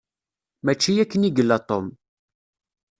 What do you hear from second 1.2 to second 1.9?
i yella Tom.